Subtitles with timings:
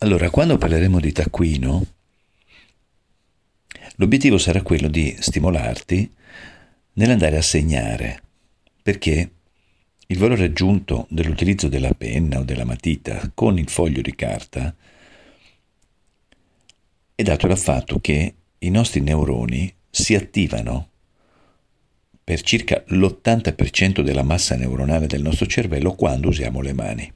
[0.00, 1.86] Allora, quando parleremo di taccuino,
[3.96, 6.12] l'obiettivo sarà quello di stimolarti
[6.94, 8.22] nell'andare a segnare,
[8.82, 9.30] perché
[10.08, 14.74] il valore aggiunto dell'utilizzo della penna o della matita con il foglio di carta
[17.14, 20.90] è dato dal fatto che i nostri neuroni si attivano
[22.22, 27.12] per circa l'80% della massa neuronale del nostro cervello quando usiamo le mani.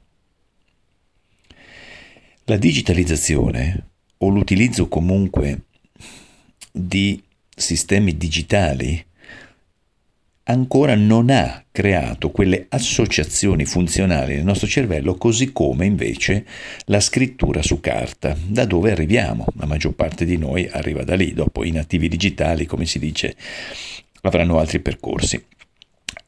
[2.51, 5.61] La digitalizzazione o l'utilizzo comunque
[6.69, 7.23] di
[7.55, 9.01] sistemi digitali
[10.43, 16.45] ancora non ha creato quelle associazioni funzionali nel nostro cervello così come invece
[16.87, 19.45] la scrittura su carta, da dove arriviamo.
[19.55, 23.33] La maggior parte di noi arriva da lì, dopo i nativi digitali, come si dice,
[24.23, 25.41] avranno altri percorsi.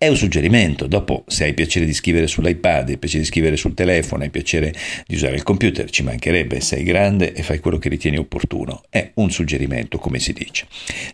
[0.04, 3.74] È un suggerimento, dopo se hai piacere di scrivere sull'iPad, hai piacere di scrivere sul
[3.74, 4.74] telefono, hai piacere
[5.08, 8.84] di usare il computer, ci mancherebbe, sei grande e fai quello che ritieni opportuno.
[8.90, 10.68] È un suggerimento, come si dice.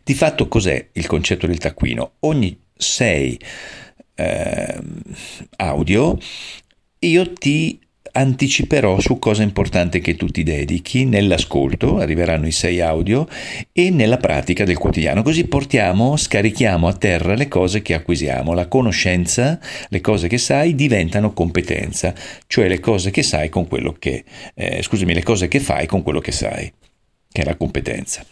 [0.03, 2.13] Di fatto cos'è il concetto del taccuino?
[2.21, 3.39] Ogni sei
[4.15, 4.79] eh,
[5.57, 6.17] audio
[6.97, 7.79] io ti
[8.11, 13.27] anticiperò su cosa importante che tu ti dedichi nell'ascolto, arriveranno i sei audio,
[13.71, 15.21] e nella pratica del quotidiano.
[15.21, 18.53] Così portiamo, scarichiamo a terra le cose che acquisiamo.
[18.53, 22.13] La conoscenza, le cose che sai diventano competenza,
[22.47, 24.23] cioè le cose che sai con quello che,
[24.55, 26.71] eh, scusami, le cose che fai con quello che sai,
[27.31, 28.25] che è la competenza.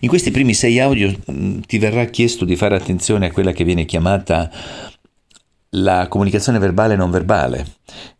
[0.00, 3.64] In questi primi sei audio mm, ti verrà chiesto di fare attenzione a quella che
[3.64, 4.50] viene chiamata
[5.76, 7.66] la comunicazione verbale e non verbale,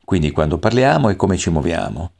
[0.04, 2.12] quindi quando parliamo e come ci muoviamo.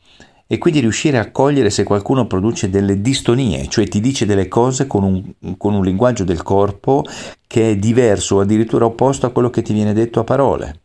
[0.46, 4.86] E quindi riuscire a cogliere se qualcuno produce delle distonie, cioè ti dice delle cose
[4.86, 7.04] con un, con un linguaggio del corpo
[7.46, 10.83] che è diverso o addirittura opposto a quello che ti viene detto a parole.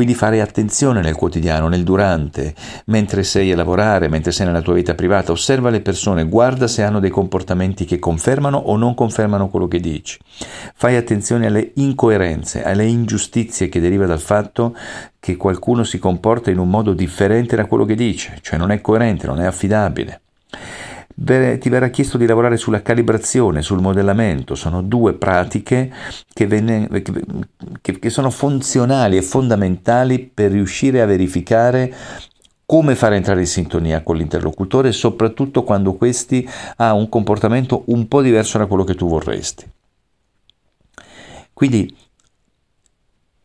[0.00, 2.54] Quindi fare attenzione nel quotidiano, nel durante,
[2.86, 6.82] mentre sei a lavorare, mentre sei nella tua vita privata, osserva le persone, guarda se
[6.82, 10.18] hanno dei comportamenti che confermano o non confermano quello che dici.
[10.74, 14.74] Fai attenzione alle incoerenze, alle ingiustizie che deriva dal fatto
[15.20, 18.80] che qualcuno si comporta in un modo differente da quello che dice, cioè non è
[18.80, 20.22] coerente, non è affidabile
[21.22, 25.92] ti verrà chiesto di lavorare sulla calibrazione, sul modellamento, sono due pratiche
[26.32, 26.88] che, venne,
[27.82, 31.94] che, che sono funzionali e fondamentali per riuscire a verificare
[32.64, 38.22] come fare entrare in sintonia con l'interlocutore, soprattutto quando questi ha un comportamento un po'
[38.22, 39.68] diverso da quello che tu vorresti.
[41.52, 41.94] Quindi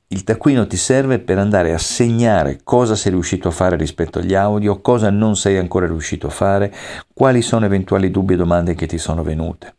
[0.09, 4.35] il taccuino ti serve per andare a segnare cosa sei riuscito a fare rispetto agli
[4.35, 6.73] audio, cosa non sei ancora riuscito a fare,
[7.11, 9.73] quali sono eventuali dubbi e domande che ti sono venute.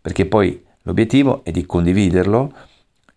[0.00, 2.52] Perché poi l'obiettivo è di condividerlo,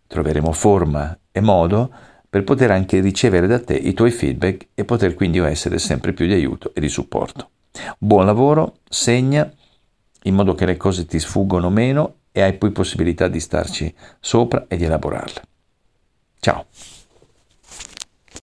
[0.08, 1.90] troveremo forma e modo
[2.30, 6.26] per poter anche ricevere da te i tuoi feedback e poter quindi essere sempre più
[6.26, 7.50] di aiuto e di supporto.
[7.98, 9.50] Buon lavoro, segna
[10.24, 14.66] in modo che le cose ti sfuggono meno e hai poi possibilità di starci sopra
[14.68, 15.50] e di elaborarle.
[16.42, 16.66] Tchau.